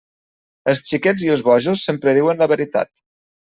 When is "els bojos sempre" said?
1.35-2.17